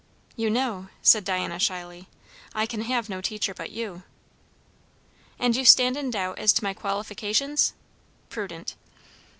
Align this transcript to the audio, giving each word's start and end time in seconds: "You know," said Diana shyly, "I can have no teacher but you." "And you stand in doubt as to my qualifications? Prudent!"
"You 0.35 0.49
know," 0.49 0.87
said 1.03 1.23
Diana 1.23 1.59
shyly, 1.59 2.07
"I 2.55 2.65
can 2.65 2.81
have 2.81 3.07
no 3.07 3.21
teacher 3.21 3.53
but 3.53 3.69
you." 3.69 4.01
"And 5.37 5.55
you 5.55 5.63
stand 5.63 5.95
in 5.95 6.09
doubt 6.09 6.39
as 6.39 6.51
to 6.53 6.63
my 6.63 6.73
qualifications? 6.73 7.73
Prudent!" 8.27 8.73